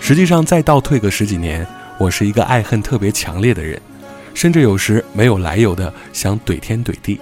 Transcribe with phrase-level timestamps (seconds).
[0.00, 1.66] 实际上，再倒退个十几年，
[1.98, 3.80] 我是一个爱恨特别强烈的人，
[4.34, 7.20] 甚至有时没有来由的想怼天怼地，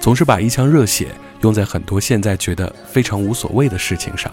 [0.00, 1.08] 总是把一腔热血
[1.42, 4.32] 用在很多现在觉得非常无所谓的事情上。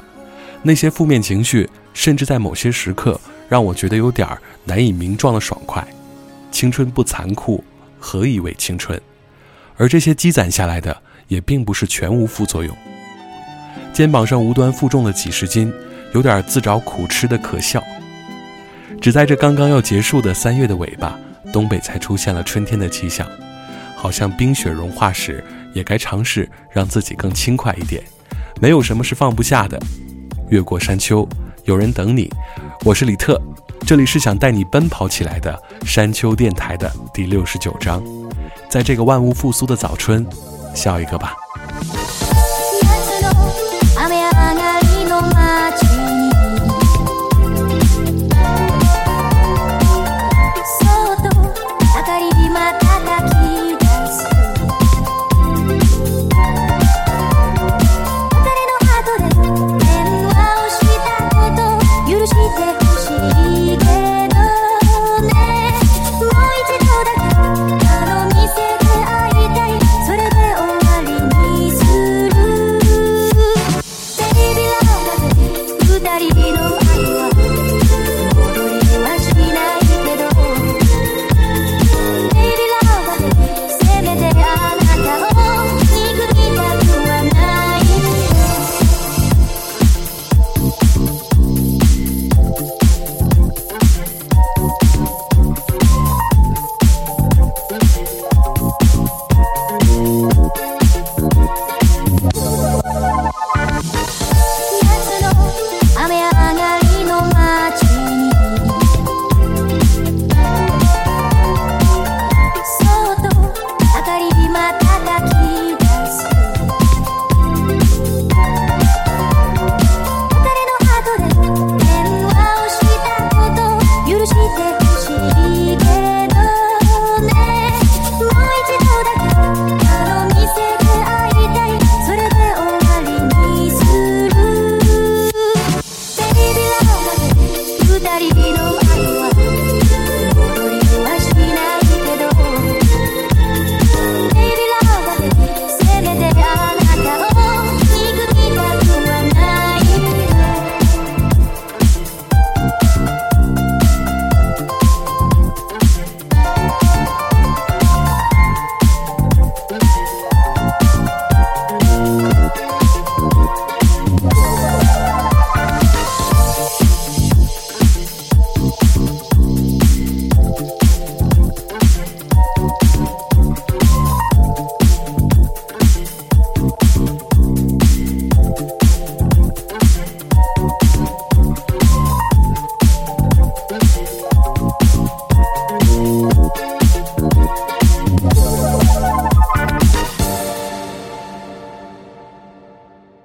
[0.64, 4.28] 那些负面情绪，甚至在某些时刻让我觉得有点
[4.64, 5.86] 难以名状的爽快。
[6.52, 7.64] 青春不残酷，
[8.00, 9.00] 何以为青春？
[9.78, 12.76] 而这些积攒下来的，也并不是全无副作用。
[13.94, 15.72] 肩膀上无端负重了几十斤。
[16.14, 17.82] 有点自找苦吃的可笑。
[19.00, 21.18] 只在这刚刚要结束的三月的尾巴，
[21.54, 23.26] 东北才出现了春天的气象，
[23.96, 25.42] 好像冰雪融化时
[25.74, 28.04] 也该尝试让自己更轻快一点。
[28.60, 29.82] 没有什么是放不下的。
[30.50, 31.26] 越过山丘，
[31.64, 32.30] 有人等你。
[32.84, 33.42] 我是李特，
[33.88, 38.04] 这里是想带你奔跑起来的山丘电台的第六十九章。
[38.68, 40.28] 在这个万物复苏的早春，
[40.76, 41.38] 笑一个吧。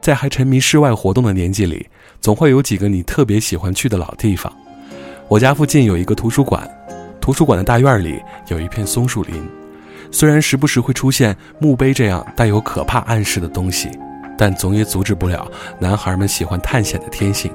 [0.06, 1.85] 在还沉迷室外活动的年纪里，
[2.20, 4.53] 总会有几个你特别喜欢去的老地方。
[5.26, 6.64] 我家附近有一个图书馆，
[7.20, 9.35] 图书馆的大院里有一片松树林。
[10.12, 13.91] 虽然时不时会出现墓碑这样带有可怕暗示的东西，
[14.38, 15.50] 但总也阻止不了
[15.81, 17.50] 男孩们喜欢探险的天性。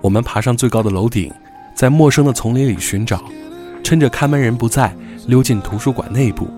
[0.00, 1.32] 我们爬上最高的楼顶，
[1.72, 3.22] 在陌生的丛林里寻找，
[3.84, 4.92] 趁着看门人不在，
[5.28, 6.48] 溜进图书馆内部，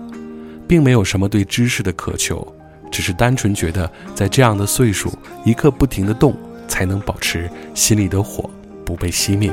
[0.67, 2.51] 并没有什么对知识的渴求，
[2.93, 5.11] 只是单纯觉得在这样的岁数，
[5.43, 6.37] 一刻不停的动，
[6.67, 8.47] 才能保持心里的火
[8.85, 9.51] 不被熄灭。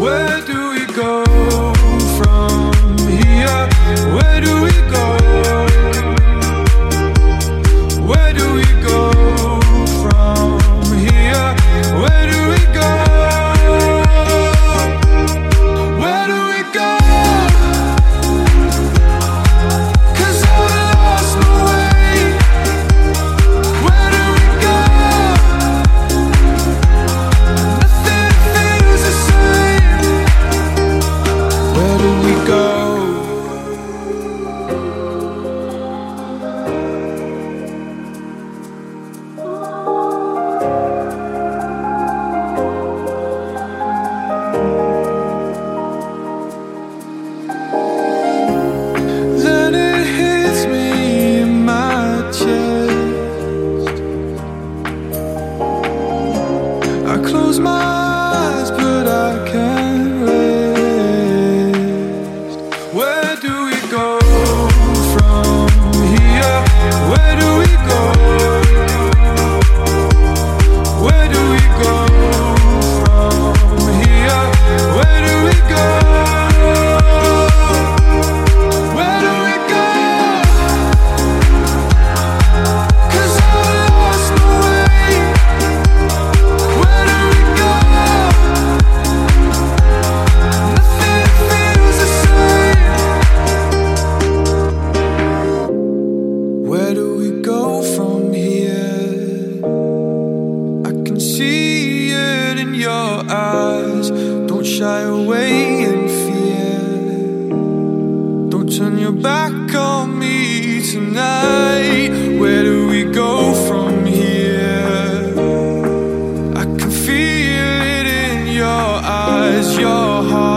[0.00, 1.24] Where do we go
[2.18, 2.72] from
[3.06, 3.68] here?
[4.10, 5.04] Where do we go?
[8.08, 9.23] Where do we go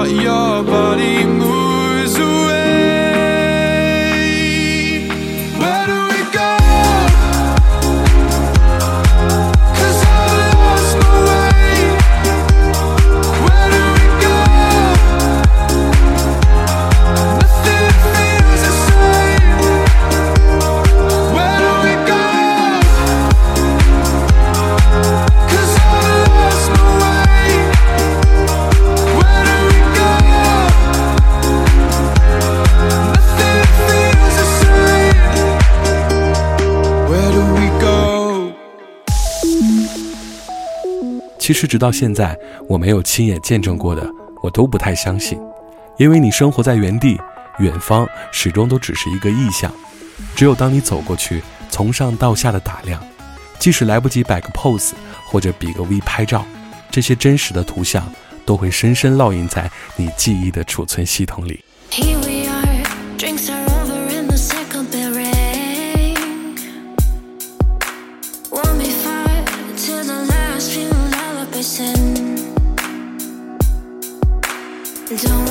[0.09, 0.46] you're
[41.47, 44.05] 其实直到现在，我没有亲眼见证过的，
[44.44, 45.39] 我都不太相信，
[45.97, 47.17] 因为你生活在原地，
[47.59, 49.72] 远方始终都只是一个意象。
[50.36, 53.01] 只有当你走过去，从上到下的打量，
[53.60, 54.91] 即使来不及摆个 pose
[55.25, 56.45] 或者比个 V 拍照，
[56.91, 58.05] 这些真实的图像
[58.45, 61.63] 都会深深烙印在你记忆的储存系统里。
[61.91, 63.76] Here we are,
[75.17, 75.47] Don't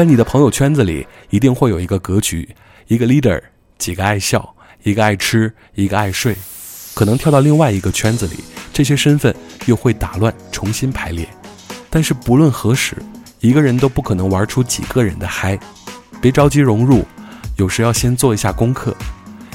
[0.00, 2.48] 在你的朋友圈子里，一定会有一个格局，
[2.86, 3.38] 一个 leader，
[3.76, 6.34] 几个爱笑，一个爱吃，一个爱睡。
[6.94, 8.42] 可能跳到另外一个圈子里，
[8.72, 11.28] 这些身份又会打乱，重新排列。
[11.90, 12.96] 但是不论何时，
[13.40, 15.60] 一个人都不可能玩出几个人的嗨。
[16.18, 17.04] 别着急融入，
[17.56, 18.96] 有时要先做一下功课。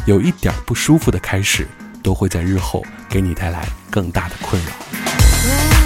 [0.05, 1.67] 有一点不舒服的开始，
[2.03, 5.84] 都会在日后给你带来更大的困扰。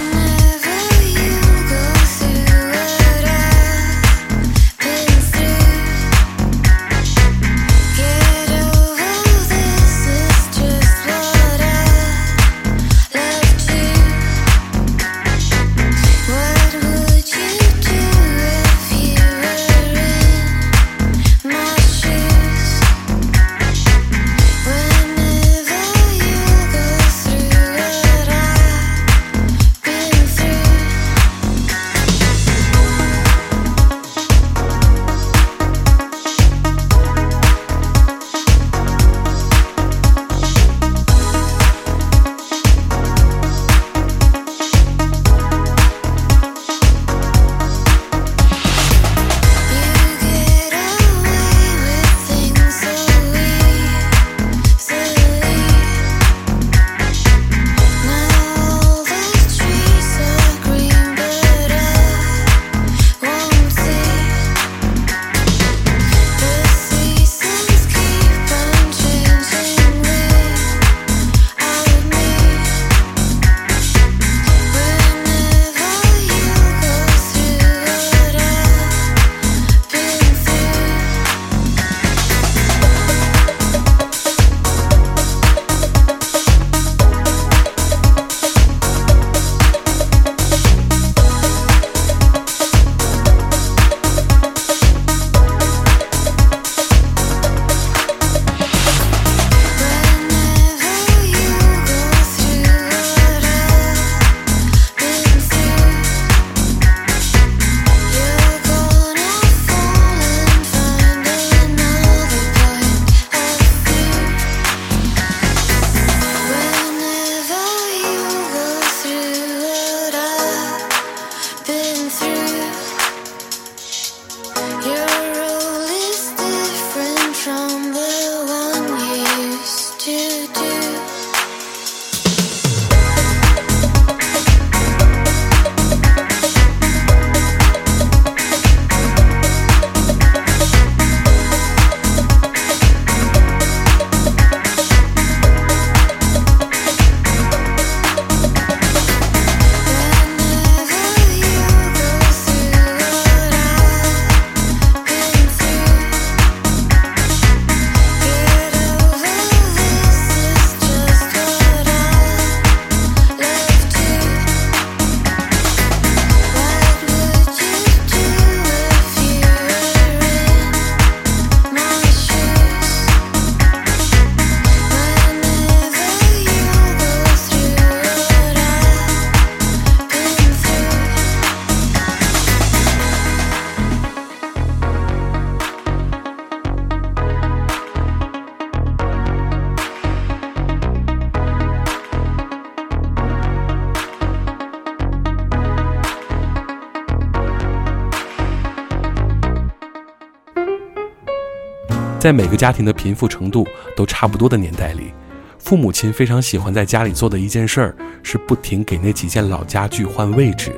[202.20, 205.10] 在每个家庭的贫富程度都差不多的年代里，
[205.58, 210.70] 父母亲非常喜欢在家里做的一件事儿是不停给那几件老家具换位置。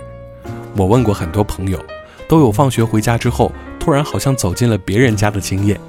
[0.76, 1.84] 我问过很多朋友，
[2.28, 5.80] 都有放学回家之后突然好像走进了别人家的经验。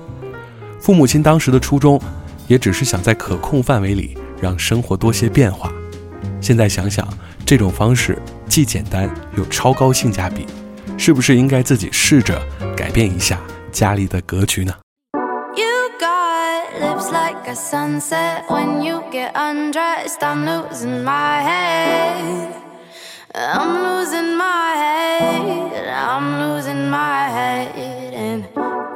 [0.80, 2.02] 父母亲当时的初衷，
[2.48, 5.72] 也只是想在可控范围里让生活多些变化。
[6.42, 7.08] 现在想想，
[7.46, 8.20] 这种方式
[8.50, 9.08] 既简单
[9.38, 10.48] 又超高性价比，
[10.98, 12.42] 是不是应该自己试着
[12.76, 13.40] 改变一下
[13.72, 14.74] 家里的格局呢？
[17.54, 18.50] A sunset.
[18.50, 22.56] When you get undressed, I'm losing my head.
[23.36, 25.88] I'm losing my head.
[26.10, 28.14] I'm losing my head.
[28.26, 28.42] And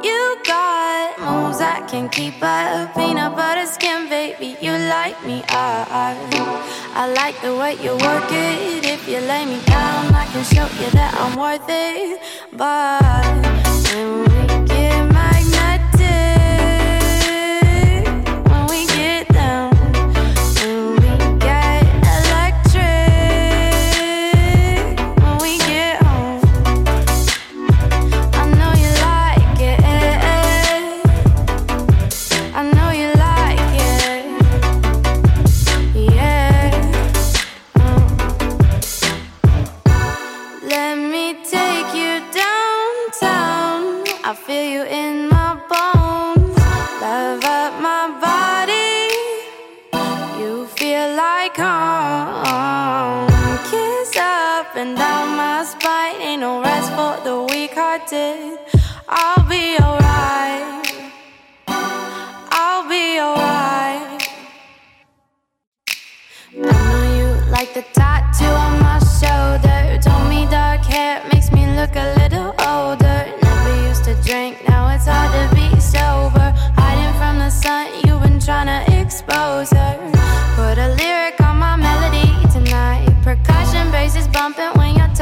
[0.07, 2.95] you got moves I can keep up.
[2.95, 4.49] Peanut butter skin, baby.
[4.65, 5.37] You like me.
[5.49, 6.17] I,
[7.01, 8.85] I like the way you work it.
[8.95, 12.19] If you lay me down, I can show you that I'm worth it.
[12.61, 14.26] But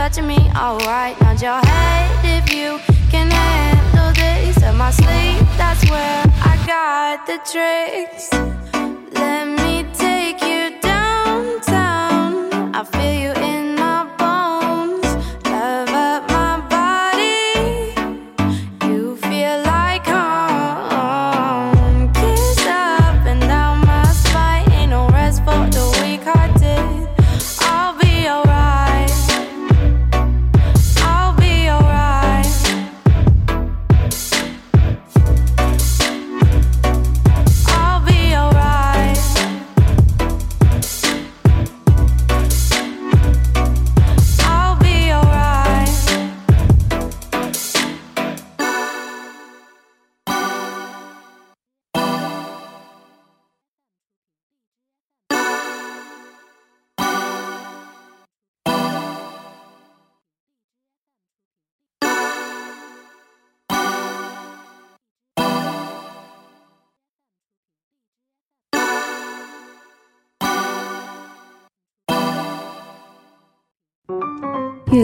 [0.09, 0.37] touching me.
[0.55, 4.61] Alright, nod your head if you can handle this.
[4.61, 8.29] Up my sleeve, that's where I got the tricks.
[9.13, 10.79] Let me take you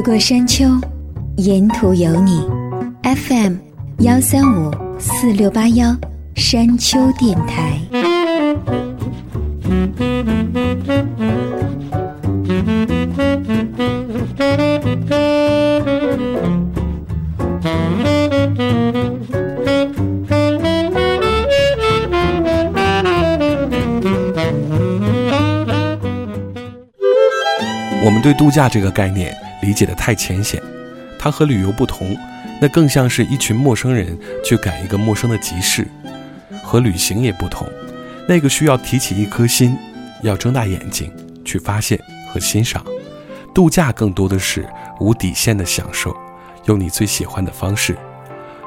[0.01, 0.65] 过山丘，
[1.37, 2.41] 沿途有你。
[3.03, 3.55] FM
[3.99, 5.95] 幺三五四六八幺，
[6.35, 7.79] 山丘电台。
[28.03, 30.61] 我们对度假这个概念理解的太浅显，
[31.19, 32.17] 它和旅游不同，
[32.61, 35.83] 那更像是一群陌生人去赶一个陌生的集市；
[36.63, 37.67] 和旅行也不同，
[38.27, 39.77] 那个需要提起一颗心，
[40.21, 41.11] 要睁大眼睛
[41.45, 41.99] 去发现
[42.31, 42.83] 和欣赏。
[43.53, 44.67] 度假更多的是
[44.99, 46.15] 无底线的享受，
[46.65, 47.97] 用你最喜欢的方式，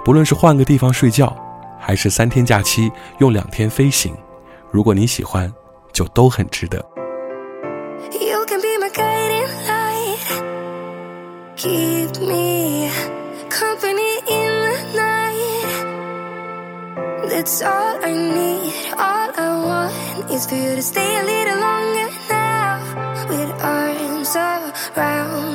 [0.04, 1.34] 不论是换个地方睡觉，
[1.80, 4.14] 还是三天假期用两天飞行，
[4.70, 5.50] 如果你喜欢，
[5.92, 6.93] 就都很值得。
[11.64, 12.90] Keep me
[13.48, 15.72] company in the night.
[17.30, 18.74] That's all I need.
[18.92, 23.26] All I want is for you to stay a little longer now.
[23.30, 25.53] With arms around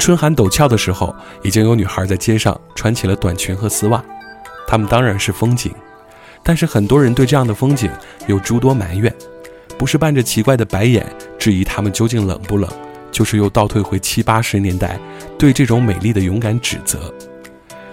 [0.00, 4.02] 春寒陡峭的时候，已经有女孩在街上穿起了短裙和丝袜，
[4.66, 5.70] 她们当然是风景，
[6.42, 7.90] 但是很多人对这样的风景
[8.26, 9.14] 有诸多埋怨，
[9.78, 11.06] 不是伴着奇怪的白眼
[11.38, 12.68] 质疑她们究竟冷不冷，
[13.12, 14.98] 就是又倒退回七八十年代
[15.38, 17.12] 对这种美丽的勇敢指责。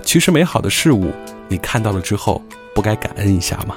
[0.01, 1.11] 其实美好的事物，
[1.49, 2.41] 你看到了之后，
[2.73, 3.75] 不该感恩一下吗？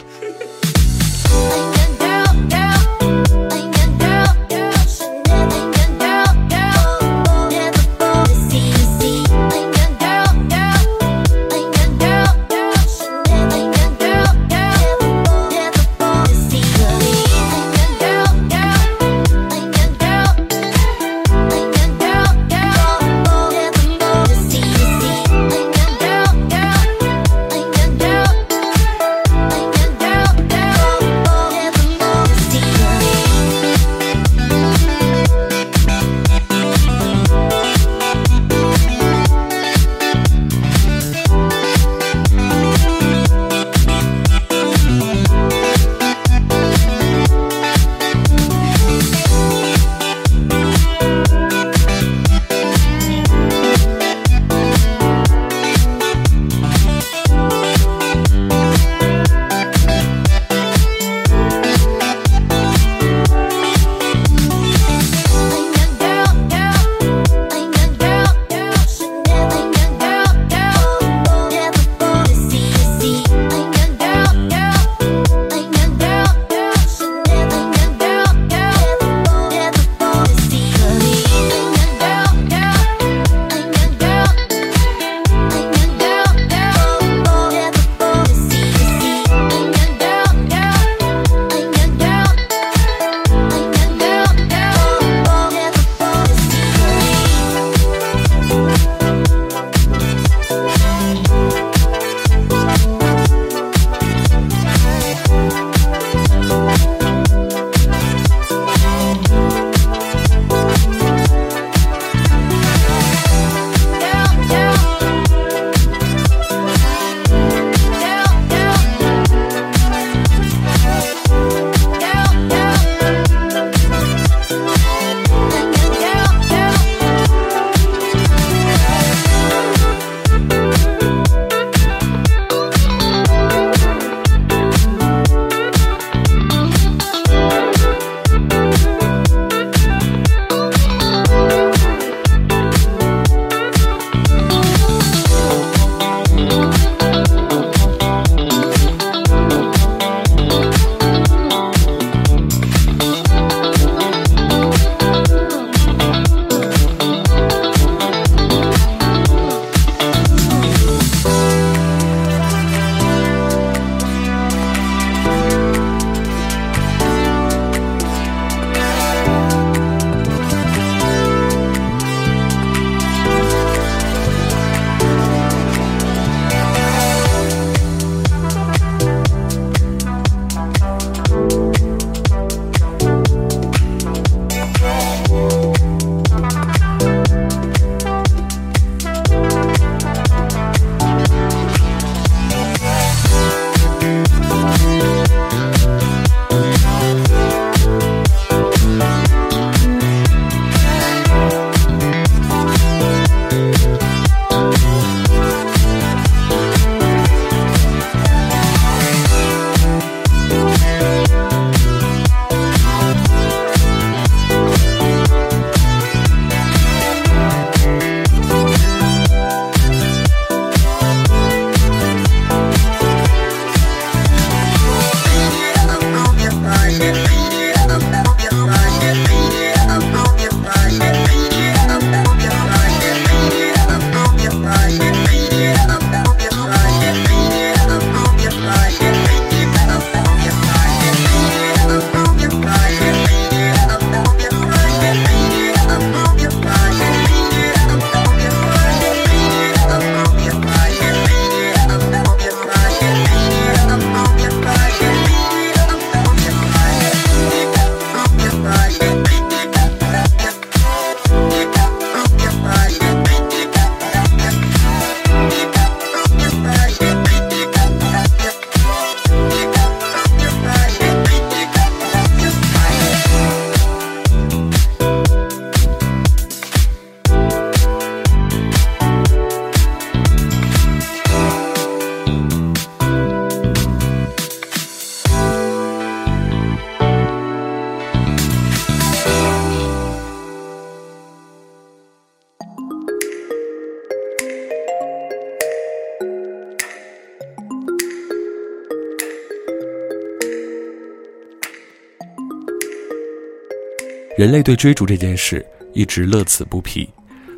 [304.41, 307.07] 人类对追逐这件事一直乐此不疲，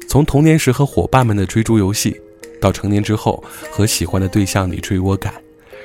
[0.08, 2.20] 从童年时和伙伴们的追逐游戏，
[2.60, 3.40] 到成年之后
[3.70, 5.32] 和喜欢的对象你追我赶，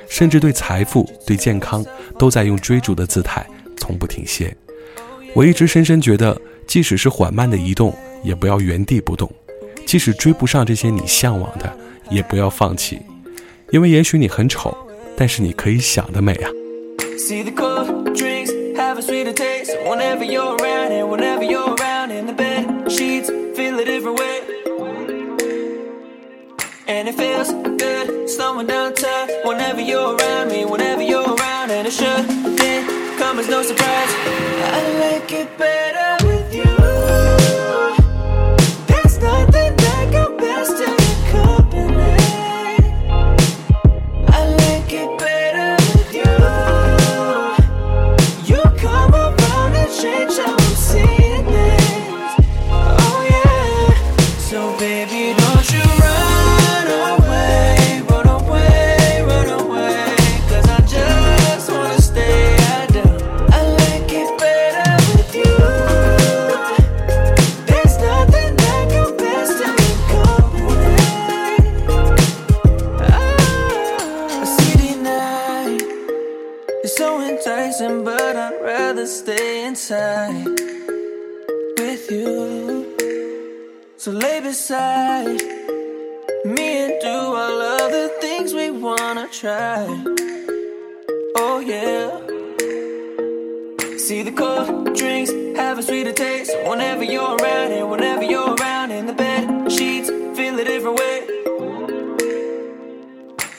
[0.08, 1.86] 甚至对财富、对健康，
[2.18, 4.52] 都在用追逐的姿态从不停歇。
[5.34, 9.28] 我一直深深觉得，即使是缓慢的移动，也不要原地不动；
[9.86, 11.72] 即使追不上这些你向往的，
[12.10, 12.98] 也不要放弃，
[13.70, 14.76] 因为也许你很丑，
[15.16, 16.50] 但是你可以想得美啊。
[17.16, 17.97] See the code.
[18.88, 23.28] Have a sweeter taste whenever you're around and whenever you're around in the bed sheets
[23.54, 24.40] feel a different way.
[26.86, 31.86] And it feels good slowing down time whenever you're around me, whenever you're around, and
[31.86, 34.12] it shouldn't come as no surprise.
[34.76, 36.47] I like it better with
[84.68, 85.40] beside
[86.44, 89.86] me and do all of the things we wanna try.
[91.36, 92.10] Oh yeah.
[93.96, 98.90] See the cold drinks have a sweeter taste whenever you're around and whenever you're around
[98.90, 101.16] in the bed sheets feel different way.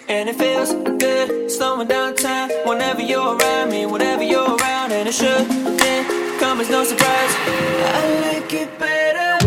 [0.10, 5.10] And it feels good slowing down time whenever you're around me, whenever you're around, and
[5.10, 7.34] it shouldn't come as no surprise.
[7.95, 9.38] I like it better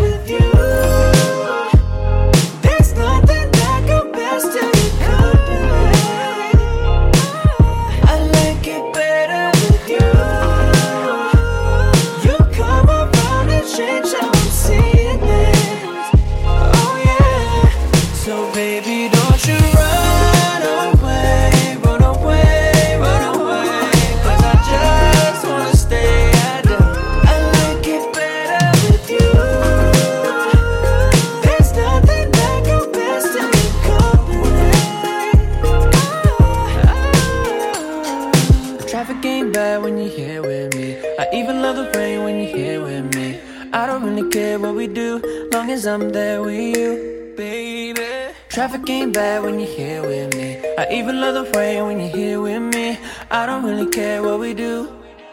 [48.89, 50.61] Ain't bad when you're here with me.
[50.77, 52.97] I even love the rain when you're here with me.
[53.31, 54.89] I don't really care what we do,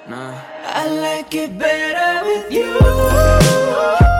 [0.08, 0.40] nah.
[0.64, 4.19] I like it better with you.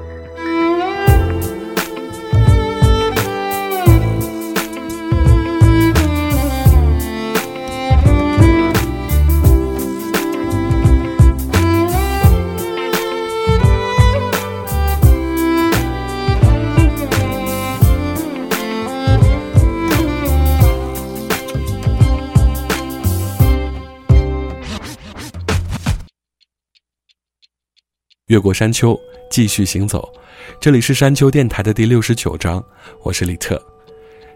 [28.31, 28.97] 越过山丘，
[29.29, 30.09] 继续行走。
[30.57, 32.63] 这里是山丘电台的第六十九章，
[33.03, 33.61] 我是李特。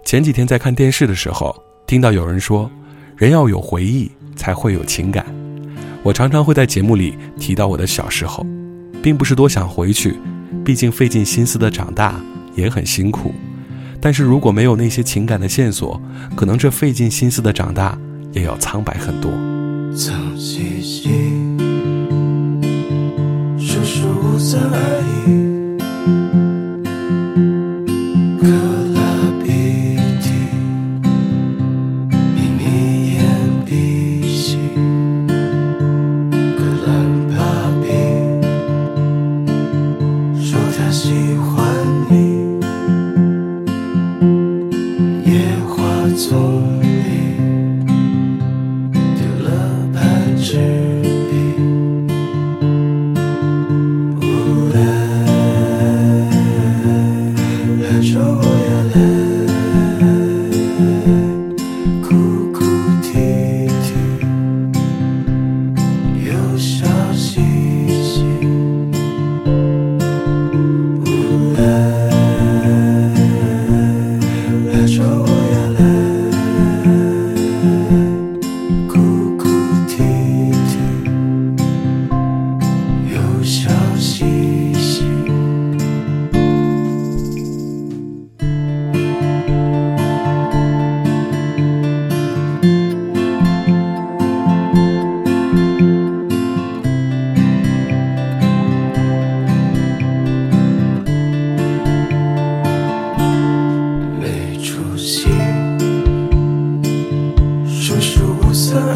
[0.03, 1.55] 前几天在看电视的时候，
[1.87, 2.69] 听到有人说，
[3.15, 5.25] 人要有回忆才会有情感。
[6.03, 8.45] 我常常会在节目里提到我的小时候，
[9.01, 10.19] 并不是多想回去，
[10.65, 12.21] 毕竟费尽心思的长大
[12.53, 13.33] 也很辛苦。
[14.01, 16.01] 但是如果没有那些情感的线索，
[16.35, 17.97] 可能这费尽心思的长大
[18.33, 19.31] 也要苍白很多。
[19.95, 21.09] 脏兮兮，
[24.45, 25.44] 三二一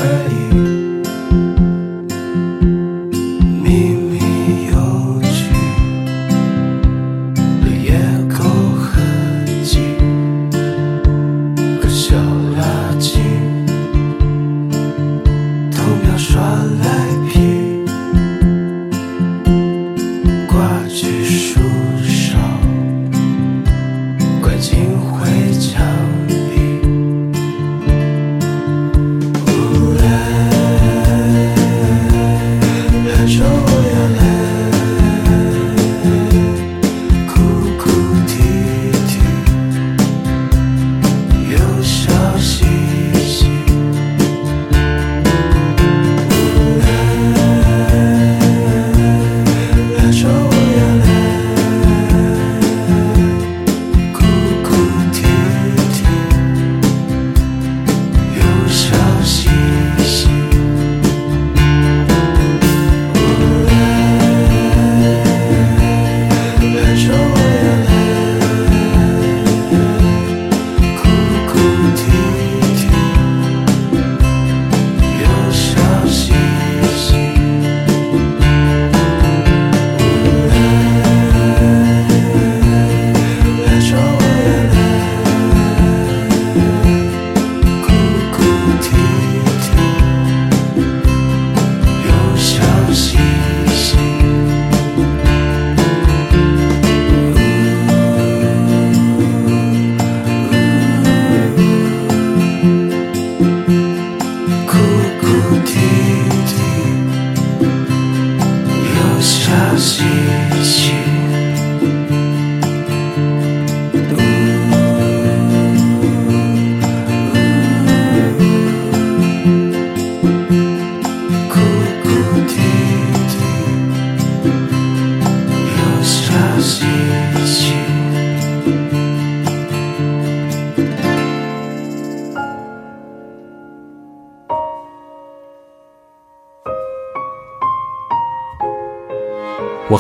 [0.09, 0.38] Maria.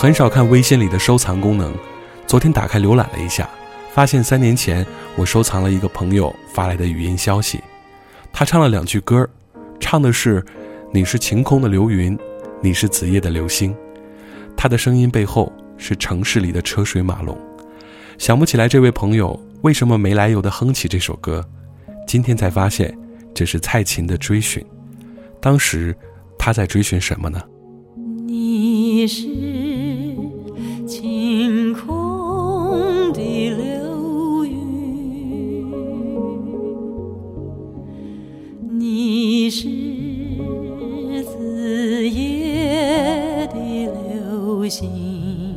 [0.01, 1.75] 很少看微信里的收藏功能，
[2.25, 3.49] 昨天打开浏览了一下，
[3.91, 4.85] 发现三年前
[5.17, 7.59] 我收藏了一个朋友发来的语音消息，
[8.31, 9.27] 他唱了两句歌，
[9.77, 10.41] 唱的是
[10.93, 12.17] “你是晴空的流云，
[12.61, 13.75] 你是子夜的流星”，
[14.55, 17.37] 他的声音背后是城市里的车水马龙，
[18.17, 21.45] 想不起来这位朋友为什么没来由的哼起这首歌，
[22.07, 22.97] 今天才发现
[23.33, 24.65] 这是蔡琴的追寻，
[25.41, 25.93] 当时
[26.37, 27.41] 他在追寻什么呢？
[28.25, 29.27] 你是
[44.69, 45.48] 心。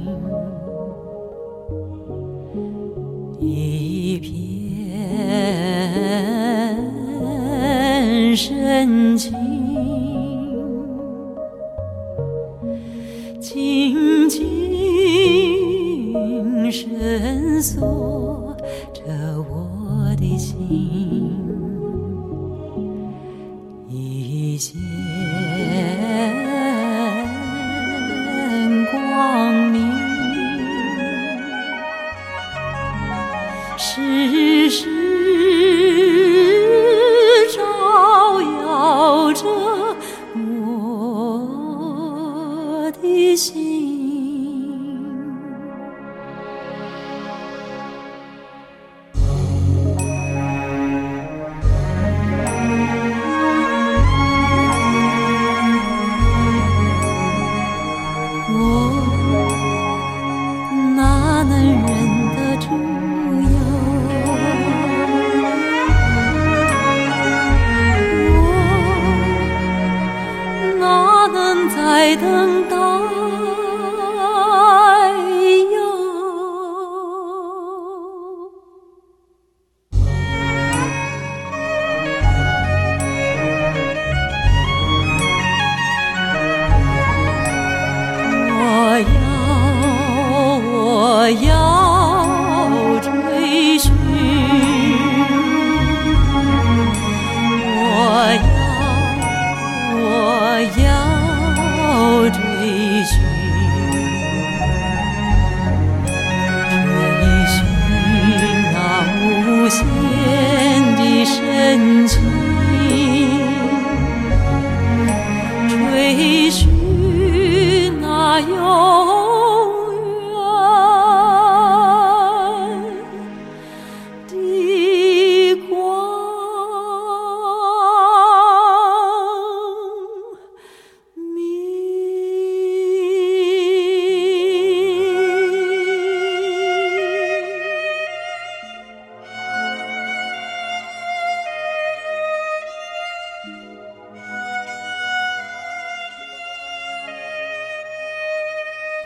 [91.34, 91.61] 我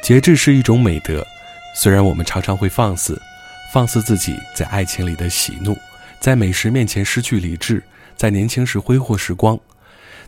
[0.07, 1.27] 节制是一种美德，
[1.75, 3.21] 虽然我们常常会放肆，
[3.73, 5.77] 放肆自己在爱情里的喜怒，
[6.21, 7.83] 在美食面前失去理智，
[8.17, 9.59] 在年轻时挥霍时光。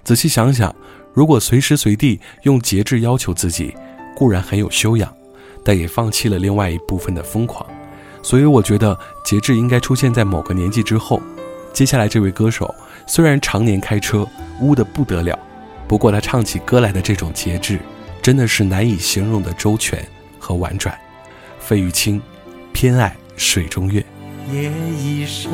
[0.03, 0.75] 仔细想想，
[1.15, 3.73] 如果随时随地用节制要求自己，
[4.17, 5.15] 固然很有修养，
[5.65, 7.65] 但也放弃了另外一部分的疯狂。
[8.21, 11.23] 所以，我觉得节制应该出现在某个年纪之后。
[11.73, 12.75] 接下来这位歌手
[13.07, 14.27] 虽然常年开车，
[14.61, 15.39] 污得不得了，
[15.87, 17.79] 不过他唱起歌来的这种节制。
[18.29, 20.07] 真的是难以形容的周全
[20.39, 20.95] 和婉转。
[21.59, 22.21] 费玉清，
[22.75, 24.05] 偏爱水中月。
[24.53, 24.71] 夜
[25.03, 25.51] 已深，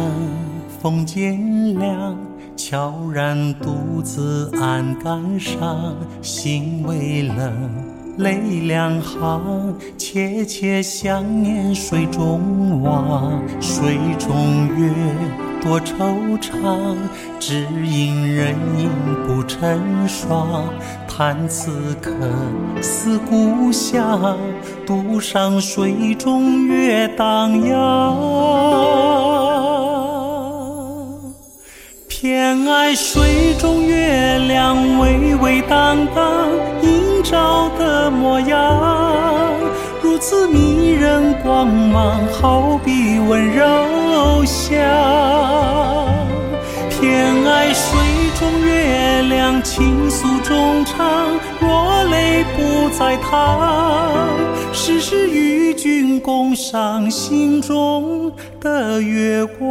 [0.82, 2.18] 风渐凉，
[2.56, 7.70] 悄然独自暗感伤，心微冷，
[8.18, 14.92] 泪两行，切切想念水中望，水中月
[15.64, 16.94] 多惆怅，
[17.40, 18.90] 只因人影
[19.26, 20.68] 不成双。
[21.08, 22.12] 叹此刻
[22.82, 24.36] 思故乡，
[24.84, 28.14] 独上水中月荡漾。
[32.08, 36.50] 偏爱水中月亮微微荡荡，
[36.82, 39.43] 映照的模样，
[40.14, 44.78] 如此迷人光芒，好比温柔乡。
[46.88, 47.98] 偏爱水
[48.38, 54.28] 中月亮，倾诉衷肠，若泪不再淌，
[54.72, 59.64] 时时与君共赏心中的月光。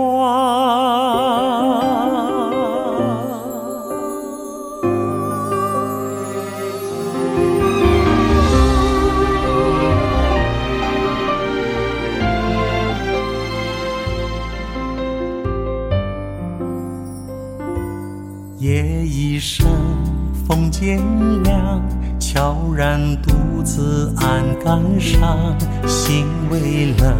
[20.47, 20.97] 风渐
[21.43, 21.81] 凉，
[22.19, 25.55] 悄然独自暗感伤，
[25.87, 27.15] 心微冷，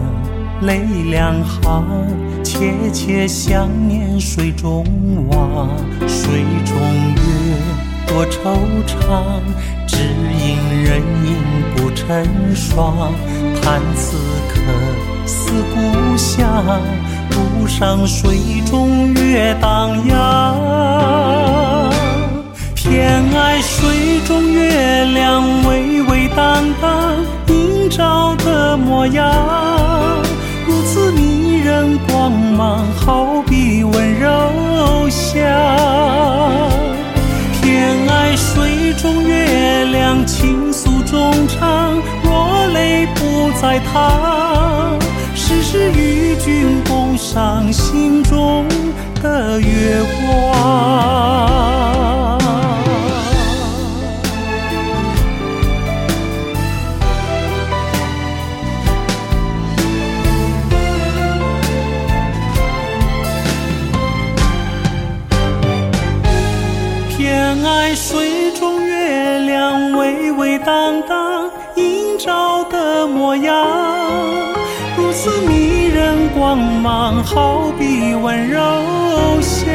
[0.61, 1.85] 泪两行，
[2.43, 4.85] 切切想念水中
[5.29, 5.69] 望，
[6.07, 6.75] 水中
[7.15, 7.57] 月
[8.07, 9.41] 多惆怅，
[9.87, 9.97] 只
[10.39, 11.37] 因人影
[11.75, 13.13] 不成双，
[13.61, 14.17] 叹此
[14.49, 14.61] 刻
[15.25, 16.63] 思故乡。
[17.29, 20.55] 独上水中月荡漾，
[22.83, 27.15] 偏爱水中月亮微微荡荡，
[27.47, 29.25] 映照的模样，
[30.67, 34.29] 如此迷人光芒，好比温柔
[35.09, 35.41] 乡。
[37.61, 44.99] 偏爱水中月亮倾诉衷肠，若泪不再淌。
[45.33, 48.67] 时时与君共赏心中
[49.21, 52.22] 的月光。
[77.21, 78.59] 好比温柔
[79.41, 79.69] 乡。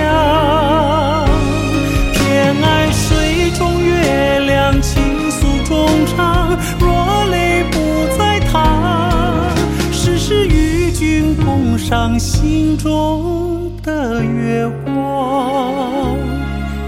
[2.13, 7.79] 偏爱水中月亮倾诉衷肠，若泪不
[8.19, 9.55] 再淌，
[9.93, 16.17] 时时与君共赏心中的月光。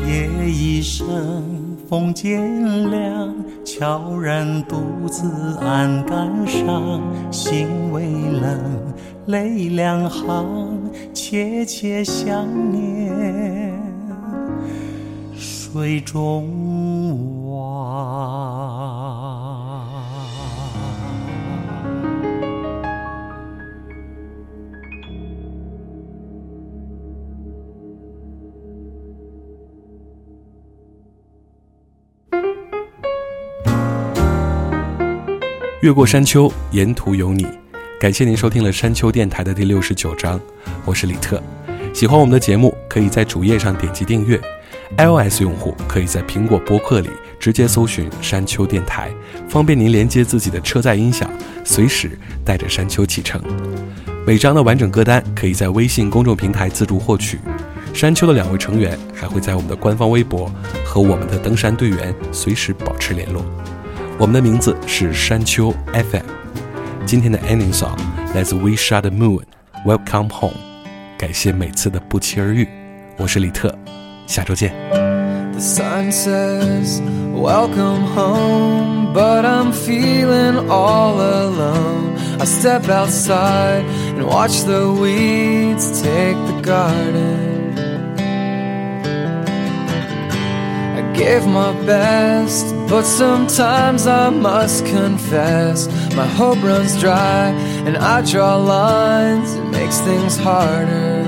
[0.08, 1.06] 夜已深，
[1.88, 3.32] 风渐凉，
[3.64, 8.58] 悄然独自岸杆上，心微冷，
[9.30, 13.80] 泪两行，切切想念
[15.36, 17.70] 水中望。
[35.82, 37.59] 越过山丘，沿途有你。
[38.00, 40.40] 感谢您收听了山丘电台的第六十九章，
[40.86, 41.38] 我是李特。
[41.92, 44.40] 喜欢我们的节目，可以在主页上点击订阅。
[44.96, 49.10] iOS 用户可以在苹果播客里直接搜寻“山丘电台”，
[49.50, 51.30] 方便您连接自己的车载音响，
[51.62, 53.38] 随时带着山丘启程。
[54.26, 57.38] 每章的完整歌单可以在微信公众平台自助获取。
[57.92, 60.50] 山丘的两位成员还会在我们的官方微博
[60.82, 63.44] 和我们的登山队员随时保持联络。
[64.16, 66.39] 我们的名字是山丘 FM。
[67.05, 67.97] 今天的 ending song
[68.33, 70.57] 来自 We Shot the Moon，Welcome Home。
[71.17, 72.67] 感谢每次的不期而遇，
[73.17, 73.73] 我是李特，
[74.27, 74.73] 下周见。
[75.53, 77.01] The sign says,
[77.33, 82.17] Welcome home, but I'm feeling all alone.
[82.37, 83.85] I step outside
[84.17, 87.58] and watch the weeds take the garden.
[91.20, 97.50] Gave my best, but sometimes I must confess my hope runs dry
[97.86, 101.20] and I draw lines, it makes things harder.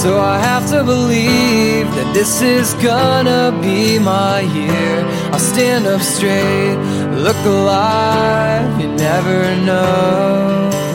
[0.00, 5.04] So I have to believe that this is gonna be my year.
[5.30, 6.78] I'll stand up straight,
[7.26, 10.91] look alive, you never know.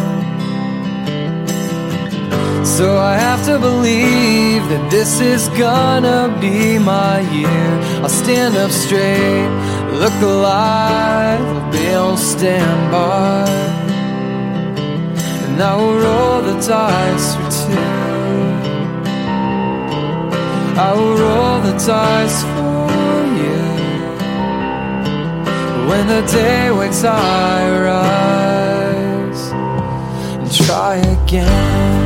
[2.78, 7.70] So I have to believe that this is gonna be my year.
[8.04, 9.50] I'll stand up straight,
[9.94, 13.50] look alive, I'll be on standby.
[15.46, 17.98] And I will roll the dice for two.
[20.88, 22.92] I will roll the dice for
[23.42, 23.64] you.
[25.90, 27.58] When the day wakes, I
[27.90, 29.44] rise
[30.42, 31.97] and try again.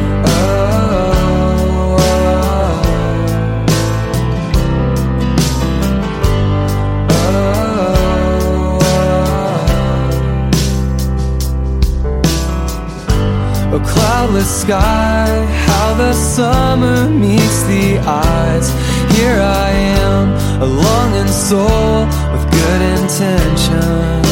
[13.74, 18.68] A cloudless sky, how the summer meets the eyes.
[19.16, 19.70] Here I
[20.04, 24.32] am, a longing soul with good intentions.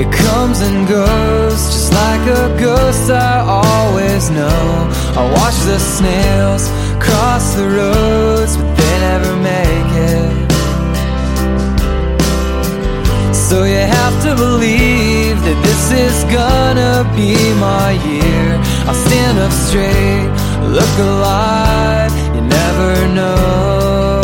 [0.00, 4.88] It comes and goes, just like a ghost I always know.
[5.20, 6.70] I watch the snails
[7.04, 8.56] cross the roads,
[17.16, 18.46] be my year.
[18.86, 20.28] I'll stand up straight,
[20.78, 24.20] look alive, you never know.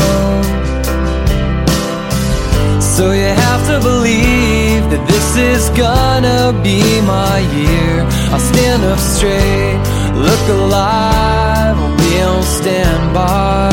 [2.81, 8.05] So you have to believe that this is gonna be my year.
[8.33, 9.81] I'll stand up straight,
[10.29, 13.71] look alive, I'll be on standby.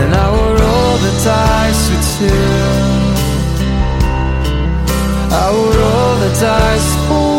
[0.00, 2.82] And I will roll the dice for two.
[5.34, 7.31] I will roll the dice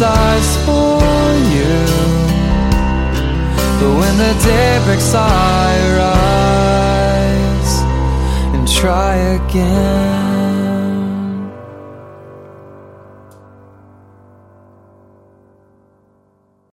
[0.00, 1.00] roll for
[1.54, 1.76] you.
[3.80, 7.74] But when the day breaks, I rise
[8.54, 10.25] and try again.